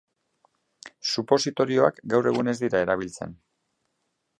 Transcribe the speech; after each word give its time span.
Supositorioak 1.15 2.03
gaur 2.15 2.31
egun 2.33 2.53
ez 2.55 2.59
dira 2.67 2.85
erabiltzen. 2.87 3.39